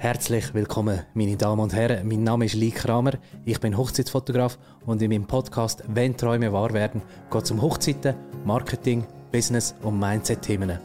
[0.00, 2.06] Herzlich willkommen, meine Damen und Herren.
[2.06, 3.14] Mein Name ist Lee Kramer.
[3.44, 8.14] Ich bin Hochzeitsfotograf und in meinem Podcast Wenn Träume wahr werden, geht es um Hochzeiten,
[8.44, 10.78] Marketing, Business und Mindset-Themen.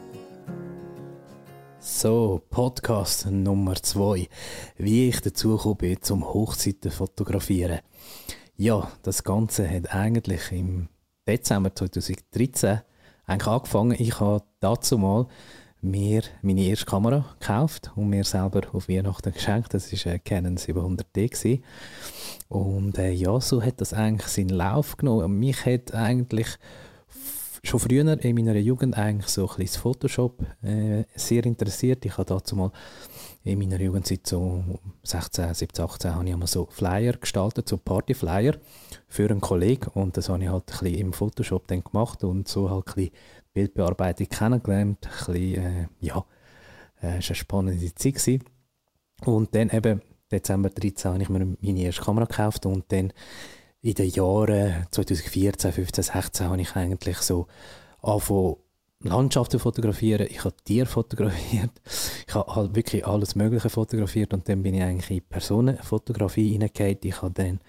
[1.78, 4.28] So, Podcast Nummer zwei.
[4.78, 7.82] Wie ich dazu bin zum Hochzeiten fotografieren.
[8.56, 10.90] Ja, das Ganze hat eigentlich im
[11.28, 12.80] Dezember 2013
[13.28, 13.96] eigentlich angefangen.
[14.00, 15.28] Ich habe dazu mal
[15.84, 19.74] mir meine erste Kamera gekauft und mir selber auf Weihnachten geschenkt.
[19.74, 21.30] Das war Canon 700D.
[21.30, 21.64] Gewesen.
[22.48, 25.40] Und äh, ja, so hat das eigentlich seinen Lauf genommen.
[25.40, 26.48] Mich hat eigentlich
[27.64, 32.06] schon früher in meiner Jugend eigentlich so ein bisschen Photoshop äh, sehr interessiert.
[32.06, 32.72] Ich habe dazu mal
[33.44, 34.64] in meiner Jugendzeit so
[35.04, 38.56] 16, 17, 18 habe ich einmal so Flyer gestaltet, so Partyflyer
[39.08, 42.48] für einen Kollegen und das habe ich halt ein bisschen im Photoshop dann gemacht und
[42.48, 43.12] so halt ein bisschen
[43.54, 45.06] Bildbearbeitung kennengelernt.
[45.06, 46.26] Ein bisschen, äh, ja,
[47.02, 48.16] äh, es war eine spannende Zeit.
[48.16, 48.44] Gewesen.
[49.26, 53.14] Und dann eben, Dezember 2013 habe ich mir meine erste Kamera gekauft und dann
[53.84, 57.48] in den Jahren 2014, 15, 16 habe ich eigentlich so
[58.02, 58.56] angefangen,
[59.02, 61.72] Landschaften fotografieren, ich habe Tiere fotografiert,
[62.28, 67.00] ich habe halt wirklich alles Mögliche fotografiert und dann bin ich eigentlich in Personenfotografie hineingegangen.
[67.04, 67.60] Ich habe dann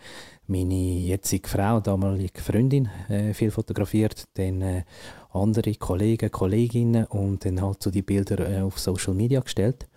[0.47, 4.85] meine jetzige Frau, damalige Freundin, äh, viel fotografiert, dann äh,
[5.33, 9.89] andere Kollegen, Kolleginnen und dann halt so die Bilder äh, auf Social Media gestellt.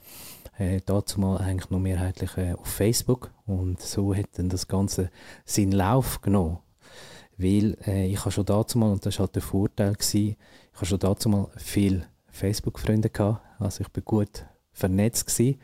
[0.57, 5.11] Äh, dazu mal eigentlich noch mehrheitlich äh, auf Facebook und so hat dann das Ganze
[5.45, 6.59] seinen Lauf genommen.
[7.37, 10.35] Weil äh, ich habe schon dazu mal, und das war halt der Vorteil, gewesen,
[10.71, 15.59] ich habe schon dazu mal viele Facebook-Freunde gehabt, also ich bin gut vernetzt gewesen.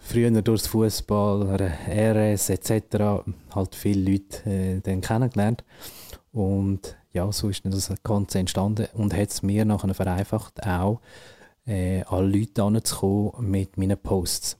[0.00, 3.24] Früher durchs Fußball, RS etc.
[3.54, 5.64] halt viele Leute äh, dann kennengelernt
[6.32, 11.00] und ja, so ist dann das Ganze entstanden und hat es mir nachher vereinfacht, auch
[11.66, 14.58] äh, alle Leute anzukommen mit meinen Posts.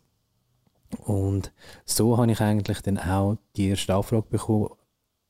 [1.05, 1.53] Und
[1.85, 4.71] so habe ich eigentlich dann auch die erste Anfrage bekommen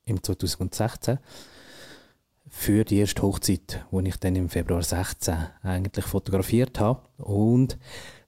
[0.05, 1.19] im 2016
[2.48, 7.03] für die erste Hochzeit, die ich dann im Februar 16 eigentlich fotografiert habe.
[7.19, 7.79] Und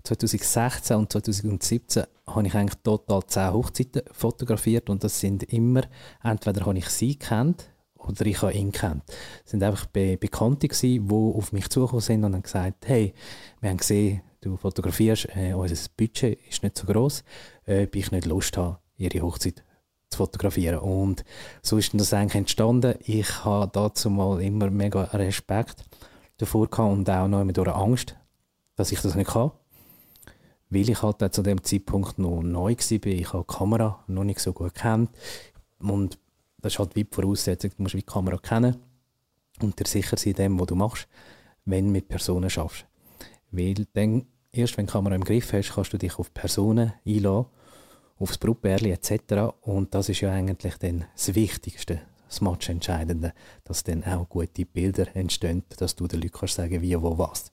[0.05, 5.83] 2016 und 2017 habe ich eigentlich total 10 Hochzeiten fotografiert und das sind immer,
[6.23, 7.71] entweder habe ich sie kennt
[8.09, 9.03] oder ich habe ihn kennt.
[9.45, 13.15] Es sind einfach Be Bekannte die auf mich zugekommen sind und haben gesagt, hey,
[13.61, 17.25] wir haben gesehen, du fotografierst, äh, unser Budget ist nicht so groß,
[17.67, 19.65] äh, ich nicht Lust habe, ihre Hochzeit
[20.11, 20.79] zu fotografieren.
[20.79, 21.25] Und
[21.63, 22.95] so ist das eigentlich entstanden.
[23.01, 25.85] Ich habe dazu mal immer mega Respekt
[26.39, 28.17] davor gehabt und auch noch immer durch Angst,
[28.77, 29.51] dass ich das nicht kann.
[30.71, 33.07] Weil ich halt zu dem Zeitpunkt noch neu war.
[33.07, 35.11] Ich habe die Kamera noch nicht so gut kennt.
[35.81, 36.19] Und
[36.61, 38.77] das ist halt wie die Voraussetzung, du musst die Kamera kennen
[39.63, 41.09] und dir sicher sein dem, was du machst,
[41.65, 42.87] wenn du mit Personen schaffst.
[43.51, 46.93] Weil dann, erst wenn du die Kamera im Griff hast, kannst du dich auf Personen
[47.07, 47.47] einladen,
[48.19, 49.55] aufs Brutbärli etc.
[49.63, 53.33] Und das ist ja eigentlich dann das Wichtigste, das Match-Entscheidende,
[53.65, 57.53] dass dann auch gute Bilder entstehen, dass du den Leuten kannst sagen, wie, wo, was.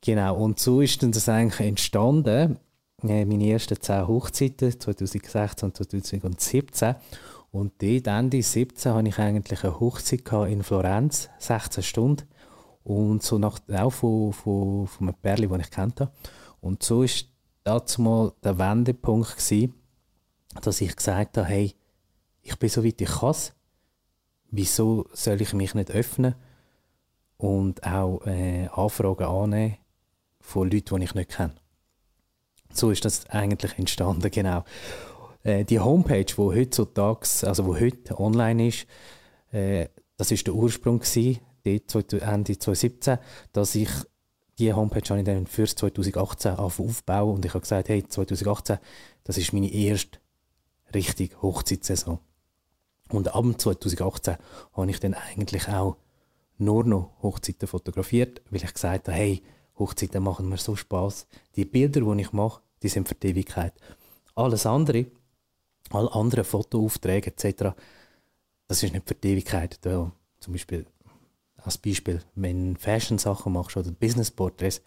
[0.00, 2.58] Genau, und so ist dann das eigentlich entstanden,
[3.02, 6.94] äh, meine ersten zehn Hochzeiten, 2016 und 2017.
[7.54, 12.28] Und dort Ende 17 hatte ich eigentlich eine Hochzeit in Florenz, 16 Stunden.
[12.82, 16.10] Und so nach, auch von, von, von einem Pärchen, das ich kannte.
[16.60, 17.08] Und so war
[17.62, 19.72] dazu mal der Wendepunkt gewesen,
[20.62, 21.76] dass ich gesagt habe, hey,
[22.42, 23.36] ich bin so weit ich kann.
[24.50, 26.34] Wieso soll ich mich nicht öffnen
[27.36, 29.76] und auch äh, Anfragen annehmen
[30.40, 31.54] von Leuten, die ich nicht kenne?
[32.72, 34.64] So ist das eigentlich entstanden, genau.
[35.44, 38.86] Äh, die Homepage, die heutzutage, also wo heute online ist,
[39.52, 43.18] äh, das ist der Ursprung gewesen, Ende 2017,
[43.52, 43.88] dass ich
[44.58, 48.78] die Homepage habe ich dann fürs 2018 aufbauen und ich habe gesagt, hey, 2018,
[49.24, 50.18] das ist meine erste
[50.94, 52.18] richtige Hochzeitssaison.
[53.10, 54.36] Und ab 2018
[54.72, 55.96] habe ich dann eigentlich auch
[56.56, 59.42] nur noch Hochzeiten fotografiert, weil ich gesagt habe, hey,
[59.78, 61.26] Hochzeiten machen mir so Spaß.
[61.56, 63.74] Die Bilder, die ich mache, die sind für die Ewigkeit.
[64.36, 65.06] Alles andere
[65.90, 67.74] alle anderen Fotoaufträge etc.,
[68.66, 69.78] das ist nicht für die Ewigkeit.
[69.82, 70.10] Da,
[70.40, 70.86] zum Beispiel,
[71.56, 74.82] als Beispiel, wenn Fashion-Sachen machst oder Business-Porträts,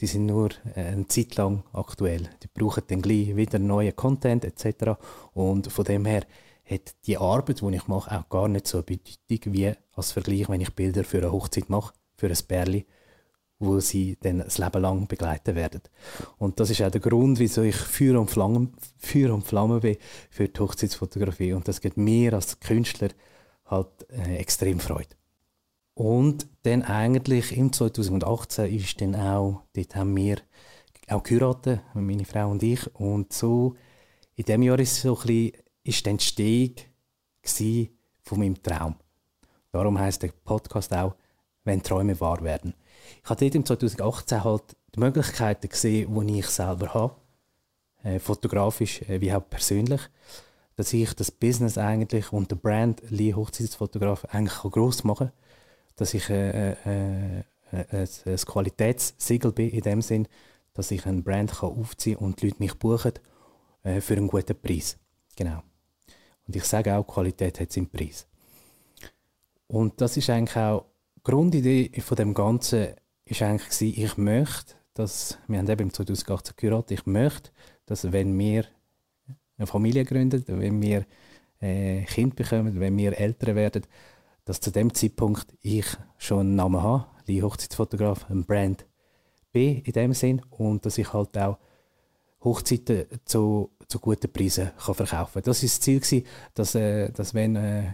[0.00, 2.30] die sind nur äh, eine Zeit lang aktuell.
[2.42, 4.98] Die brauchen dann gleich wieder neuen Content etc.
[5.34, 6.24] Und von dem her
[6.64, 10.48] hat die Arbeit, die ich mache, auch gar nicht so eine Bedeutung wie als Vergleich,
[10.48, 12.84] wenn ich Bilder für eine Hochzeit mache, für ein Pärchen
[13.60, 15.82] wo sie dann das Leben lang begleiten werden.
[16.38, 19.98] Und das ist auch der Grund, wieso ich Feuer und Flamme, Feuer und Flamme bin
[20.30, 21.52] für die Hochzeitsfotografie.
[21.52, 23.10] Und das gibt mir als Künstler
[23.66, 25.14] halt äh, extrem Freude.
[25.94, 30.38] Und dann eigentlich im 2018 ist dann auch, dort haben wir
[31.08, 32.94] auch geheiratet, meine Frau und ich.
[32.94, 33.76] Und so
[34.36, 35.52] in dem Jahr ist so ein bisschen,
[35.84, 36.74] ist die Entstehung
[38.22, 38.94] von meinem Traum.
[39.70, 41.14] Darum heißt der Podcast auch,
[41.64, 42.74] wenn Träume wahr werden.
[43.22, 47.14] Ich hatte dort im 2018 halt die Möglichkeiten gesehen, die ich selber habe,
[48.02, 50.00] äh, fotografisch äh, wie auch persönlich,
[50.76, 55.36] dass ich das Business eigentlich und der Brand Lee Hochzeitsfotograf eigentlich groß machen kann,
[55.96, 60.26] dass ich äh, äh, äh, ein Qualitätssiegel bin in dem Sinn,
[60.74, 63.12] dass ich ein Brand kann aufziehen und die Leute mich buchen
[63.82, 64.96] äh, für einen guten Preis.
[65.36, 65.62] Genau.
[66.46, 68.26] Und ich sage auch, Qualität hat seinen Preis.
[69.66, 70.86] Und das ist eigentlich auch
[71.22, 72.88] Grundidee von dem Ganzen
[73.24, 77.50] ist eigentlich ich möchte, dass, wir haben eben im 2018 geheiratet, ich möchte,
[77.86, 78.64] dass wenn wir
[79.56, 81.04] eine Familie gründen, wenn wir
[81.60, 83.82] äh, Kind bekommen, wenn wir Eltern werden,
[84.44, 85.86] dass zu dem Zeitpunkt ich
[86.18, 88.86] schon einen Namen habe, Lee Hochzeitsfotograf, ein Brand
[89.52, 91.58] bin in dem Sinn und dass ich halt auch
[92.42, 95.42] Hochzeiten zu, zu guten Preisen kann verkaufen kann.
[95.42, 97.92] Das war das Ziel, gewesen, dass, äh, dass wenn äh,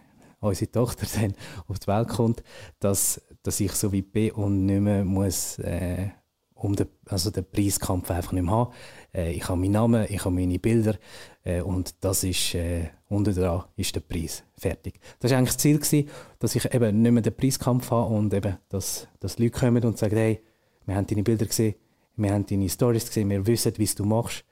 [0.49, 1.35] unsere Tochter dann
[1.69, 2.43] auf die Welt kommt,
[2.81, 6.09] dass, dass ich so weit bin und nicht mehr muss, äh,
[6.55, 8.73] um den, also den Preiskampf einfach nicht mehr haben.
[9.15, 10.97] Äh, ich habe meinen Namen, ich habe meine Bilder
[11.45, 14.43] äh, und das ist, äh, unten dran ist der Preis.
[14.57, 14.99] Fertig.
[15.21, 16.09] Das war eigentlich das Ziel, gewesen,
[16.39, 19.99] dass ich eben nicht mehr den Preiskampf habe und eben, dass, dass Leute kommen und
[19.99, 20.41] sagen, hey,
[20.87, 21.75] wir haben deine Bilder gesehen,
[22.17, 24.45] wir haben deine Stories gesehen, wir wissen, wie du machst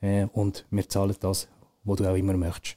[0.00, 1.48] äh, und wir zahlen das,
[1.84, 2.76] was du auch immer möchtest.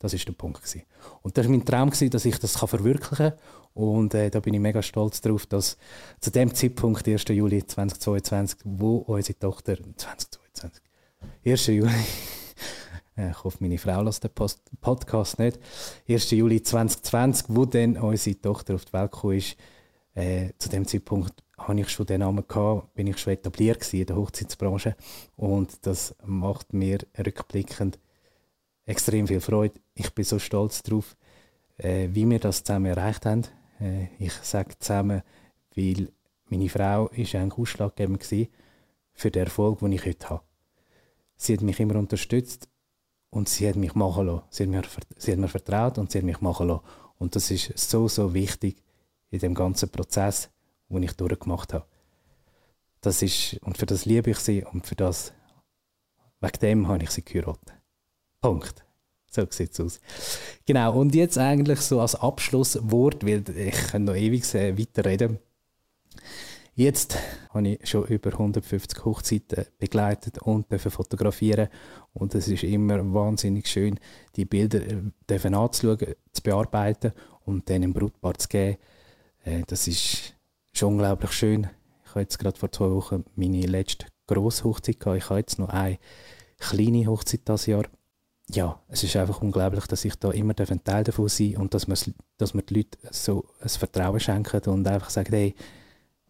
[0.00, 0.82] Das ist der Punkt gewesen.
[1.20, 3.38] Und das war mein Traum gewesen, dass ich das kann verwirklichen kann.
[3.74, 5.76] Und äh, da bin ich mega stolz darauf, dass
[6.20, 7.24] zu dem Zeitpunkt, 1.
[7.28, 10.82] Juli 2022, wo unsere Tochter 2022,
[11.44, 11.66] 1.
[11.66, 11.90] Juli
[13.30, 15.58] ich hoffe, meine Frau lässt den Post Podcast nicht.
[16.08, 16.30] 1.
[16.30, 19.56] Juli 2020, wo dann unsere Tochter auf die Welt ist,
[20.14, 24.06] äh, zu dem Zeitpunkt hatte ich schon den Namen gehabt, bin ich schon etabliert in
[24.06, 24.96] der Hochzeitsbranche
[25.36, 27.98] und das macht mir rückblickend
[28.86, 29.74] extrem viel Freude.
[30.00, 31.14] Ich bin so stolz darauf,
[31.76, 33.42] äh, wie wir das zusammen erreicht haben.
[33.78, 35.22] Äh, ich sage zusammen,
[35.76, 36.08] weil
[36.48, 40.42] meine Frau ist eigentlich ausschlaggebend für den Erfolg, den ich heute habe.
[41.36, 42.66] Sie hat mich immer unterstützt
[43.28, 44.42] und sie hat mich machen lassen.
[44.48, 44.82] Sie hat mir,
[45.18, 46.84] sie hat mir vertraut und sie hat mich machen lassen.
[47.18, 48.82] Und das ist so, so wichtig
[49.28, 50.48] in dem ganzen Prozess,
[50.88, 51.84] den ich durchgemacht habe.
[53.02, 55.34] Das ist, und für das liebe ich sie und für das,
[56.40, 57.74] wegen dem habe ich sie geheiratet.
[58.40, 58.82] Punkt.
[59.30, 60.00] So sieht es aus.
[60.66, 65.38] Genau, und jetzt eigentlich so als Abschlusswort, weil ich kann noch ewig äh, weiterreden.
[66.74, 67.16] Jetzt
[67.50, 71.68] habe ich schon über 150 Hochzeiten begleitet und fotografieren
[72.12, 74.00] und es ist immer wahnsinnig schön,
[74.34, 77.12] die Bilder äh, dürfen anzuschauen, zu bearbeiten
[77.44, 78.78] und dann im Brutpaar zu geben.
[79.44, 80.34] Äh, das ist
[80.72, 81.68] schon unglaublich schön.
[82.04, 85.18] Ich habe jetzt gerade vor zwei Wochen meine letzte grosse Hochzeit gehabt.
[85.18, 85.98] Ich habe jetzt noch eine
[86.58, 87.84] kleine Hochzeit dieses Jahr.
[88.52, 91.86] Ja, es ist einfach unglaublich, dass ich da immer ein Teil davon sein und dass
[92.36, 95.54] dass man die Leute so ein Vertrauen schenkt und einfach sagt, hey,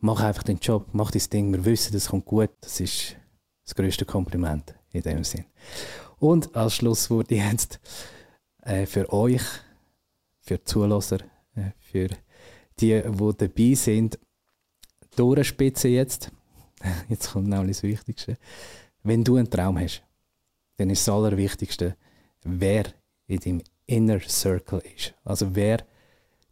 [0.01, 2.51] mach einfach den Job, mach dein Ding, wir wissen, das kommt gut.
[2.61, 3.17] Das ist
[3.65, 5.47] das größte Kompliment in dem Sinn.
[6.19, 7.81] Und als Schlusswort jetzt
[8.63, 9.43] äh, für euch,
[10.41, 11.21] für die Zulasser,
[11.55, 12.09] äh, für
[12.81, 14.19] die, die dabei sind,
[15.17, 16.31] durchspitze jetzt.
[17.09, 18.39] Jetzt kommt nämlich das Wichtigste.
[19.03, 20.03] Wenn du einen Traum hast,
[20.79, 21.95] dann ist das Allerwichtigste,
[22.45, 22.85] wer
[23.27, 25.15] in deinem Inner Circle ist.
[25.25, 25.85] Also wer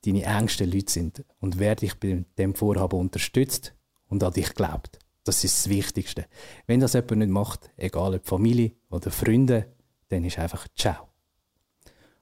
[0.05, 3.75] deine engsten Leute sind und wer dich bei dem Vorhaben unterstützt
[4.09, 4.99] und an dich glaubt.
[5.25, 6.27] Das ist das Wichtigste.
[6.67, 9.67] Wenn das jemand nicht macht, egal ob Familie oder Freunde,
[10.09, 11.09] dann ist einfach ciao.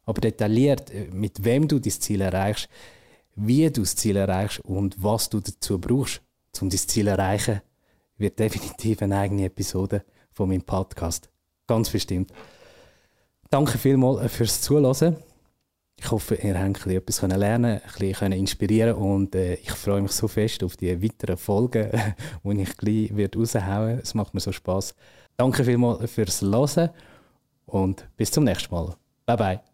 [0.04, 2.68] Aber detailliert, äh, mit wem du das Ziel erreichst,
[3.36, 6.22] wie du das Ziel erreichst und was du dazu brauchst,
[6.60, 7.60] um das Ziel zu erreichen,
[8.16, 11.28] wird definitiv eine eigene Episode von meinem Podcast.
[11.66, 12.32] Ganz bestimmt.
[13.50, 15.16] Danke vielmals fürs Zuhören.
[15.98, 20.28] Ich hoffe, ihr habt etwas lernen ein bisschen inspirieren und äh, ich freue mich so
[20.28, 21.90] fest auf die weiteren Folgen,
[22.44, 24.94] die ich gleich raushauen Es macht mir so Spaß.
[25.36, 26.90] Danke vielmals fürs Hören
[27.64, 28.94] und bis zum nächsten Mal.
[29.24, 29.65] Bye bye.